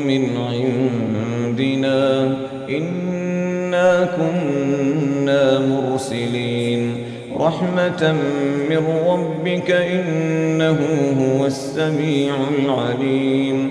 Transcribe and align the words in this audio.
من 0.07 0.29
عندنا. 0.37 2.37
إنا 2.71 4.09
كنا 4.17 5.59
مرسلين. 5.59 6.95
رحمة 7.41 8.15
من 8.71 8.83
ربك 9.07 9.71
إنه 9.71 10.79
هو 11.21 11.47
السميع 11.47 12.35
العليم. 12.65 13.71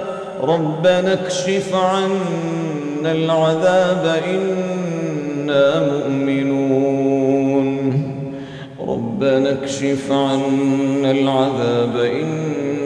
ربنا 0.42 1.12
اكشف 1.12 1.74
عنا 1.74 3.12
العذاب 3.12 4.20
إنا 4.34 5.92
مؤمنون. 5.92 7.76
ربنا 8.88 9.50
اكشف 9.50 10.12
عنا 10.12 11.10
العذاب 11.10 11.96
إنا 11.96 12.85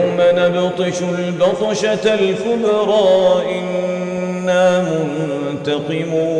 نبطش 0.19 1.01
البطشة 1.01 2.13
الكبرى 2.13 3.43
إنا 3.59 4.85
منتقمون. 5.53 6.31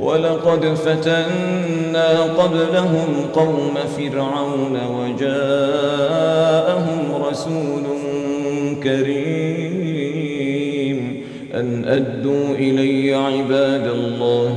ولقد 0.00 0.74
فتنا 0.74 2.22
قبلهم 2.22 3.08
قوم 3.34 3.74
فرعون 3.98 4.76
وجاءهم 5.00 6.22
رسول 7.30 7.84
كريم. 8.82 9.66
أن 11.54 11.84
أدوا 11.84 12.54
إلي 12.54 13.14
عباد 13.14 13.86
الله 13.86 14.56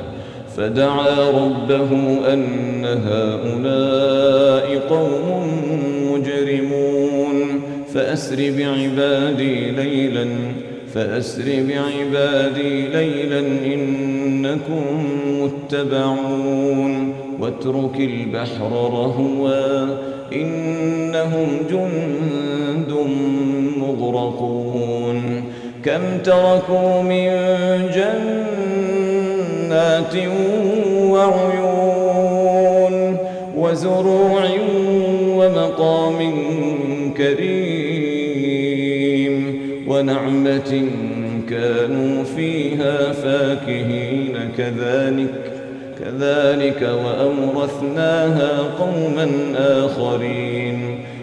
فدعا 0.61 1.29
ربه 1.29 1.89
أن 2.33 2.85
هؤلاء 2.85 4.67
قوم 4.89 5.47
مجرمون. 6.11 7.61
فأسر 7.93 8.35
بعبادي 8.57 9.71
ليلا 9.71 10.27
فأسر 10.93 11.43
بعبادي 11.43 12.87
ليلا 12.87 13.39
إنكم 13.73 14.83
متبعون. 15.41 17.13
واترك 17.39 17.99
البحر 17.99 18.71
رهوا 18.71 19.85
إنهم 20.33 21.47
جند 21.71 22.91
مغرقون. 23.77 24.70
كم 25.85 26.17
تركوا 26.23 27.01
من 27.01 27.29
جنات 27.95 28.15
وعيون 31.09 33.17
وزروع 33.57 34.43
ومقام 35.27 36.17
كريم 37.17 38.41
ونعمة 39.87 40.85
كانوا 41.49 42.23
فيها 42.23 43.11
فاكهين 43.11 44.37
كذلك 44.57 45.51
كذلك 45.99 46.81
وأورثناها 46.81 48.51
قوما 48.79 49.27
آخرين 49.57 50.70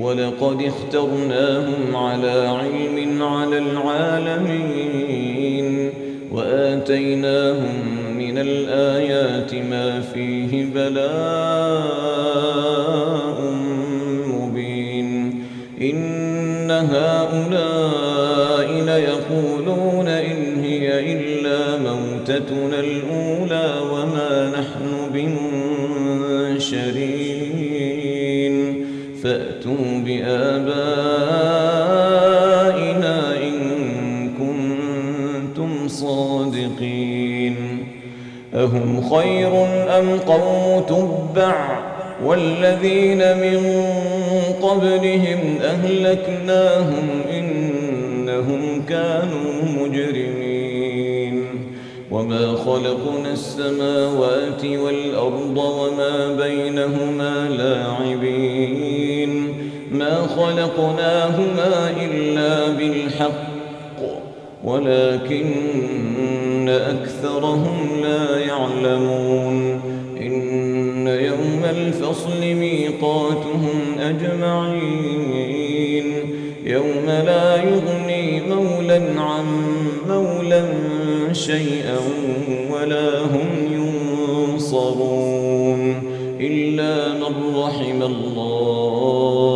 ولقد 0.00 0.62
اخترناهم 0.62 1.96
على 1.96 2.48
علم 2.48 3.22
على 3.22 3.58
العالمين 3.58 5.06
وآتيناهم 6.32 7.96
من 8.18 8.38
الآيات 8.38 9.54
ما 9.54 10.00
فيه 10.00 10.64
بلاء 10.74 12.16
مبين 14.26 15.42
إن 15.80 16.70
هؤلاء 16.70 18.66
ليقولون 18.70 20.08
إن 20.08 20.64
هي 20.64 21.12
إلا 21.12 21.76
موتتنا 21.78 22.80
الأولى 22.80 23.74
وما 23.92 24.50
نحن 24.58 24.85
فأتوا 29.66 29.98
بآبائنا 30.04 30.76
إن 33.42 33.56
كنتم 34.38 35.88
صادقين 35.88 37.56
أهم 38.54 39.10
خير 39.10 39.64
أم 39.98 40.18
قوم 40.18 40.84
تبع 40.88 41.78
والذين 42.24 43.18
من 43.18 43.84
قبلهم 44.62 45.58
أهلكناهم 45.62 47.08
إنهم 47.30 48.82
كانوا 48.88 49.62
مجرمين 49.80 51.44
وما 52.10 52.54
خلقنا 52.54 53.32
السماوات 53.32 54.64
والأرض 54.64 55.56
وما 55.56 56.36
بينهما 56.36 57.48
لاعبين 57.48 58.85
خلقناهما 60.36 61.90
إلا 62.04 62.68
بالحق 62.68 63.46
ولكن 64.64 66.68
أكثرهم 66.68 68.00
لا 68.02 68.38
يعلمون. 68.38 69.80
إن 70.20 71.06
يوم 71.06 71.64
الفصل 71.64 72.40
ميقاتهم 72.40 73.80
أجمعين 74.00 76.04
يوم 76.64 77.06
لا 77.06 77.56
يغني 77.56 78.40
مولا 78.40 79.20
عن 79.20 79.44
مولا 80.08 80.64
شيئا 81.32 81.98
ولا 82.72 83.20
هم 83.20 83.48
ينصرون. 84.52 86.02
إلا 86.40 87.14
من 87.14 87.56
رحم 87.56 88.02
الله 88.02 89.55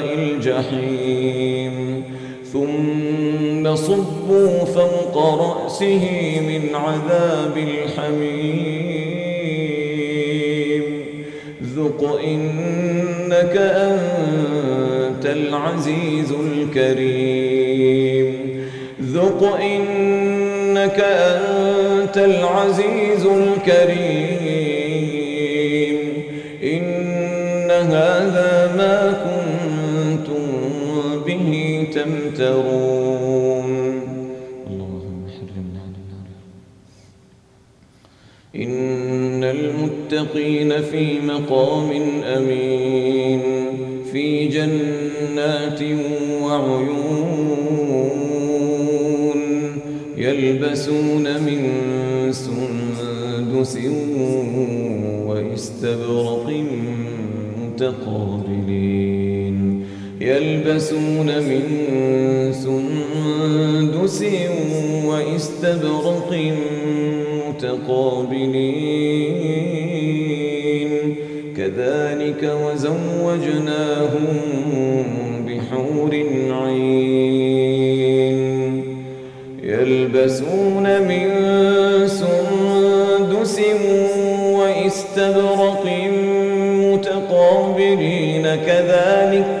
الجحيم. 0.41 2.03
ثم 2.53 3.75
صبوا 3.75 4.65
فوق 4.65 5.17
رأسه 5.17 6.01
من 6.47 6.75
عذاب 6.75 7.57
الحميم. 7.57 9.11
ذق 11.63 12.19
إنك 12.25 13.57
أنت 13.57 15.25
العزيز 15.25 16.31
الكريم. 16.31 18.33
ذق 19.01 19.59
إنك 19.61 20.99
أنت 20.99 22.17
العزيز 22.17 23.25
الكريم. 23.25 24.71
إن 26.63 27.71
هذا 27.71 28.75
ما 28.77 29.11
كنتم 29.11 29.31
به 29.31 29.80
تمترون. 31.85 33.71
اللهم 34.67 35.21
حرمنا 35.35 35.79
على 35.85 35.97
النار. 36.03 36.27
إن 38.55 39.43
المتقين 39.43 40.81
في 40.81 41.19
مقام 41.19 41.89
أمين 42.23 43.41
في 44.11 44.47
جنات 44.47 45.81
وعيون 46.43 47.01
يلبسون 50.17 51.23
من 51.23 51.61
سندس 52.31 53.77
واستبرق 55.27 56.47
متقابلين. 57.59 59.10
يلبسون 60.21 61.25
من 61.25 61.63
سندس 62.53 64.23
واستبرق 65.05 66.31
متقابلين. 67.47 68.51
كذلك 71.57 72.41
وزوجناهم 72.63 74.27
بحور 75.47 76.13
عين. 76.65 78.37
يلبسون 79.63 80.85
من 81.01 81.27
سندس 82.07 83.57
واستبرق 84.59 85.85
متقابلين. 86.71 88.45
كذلك 88.55 89.60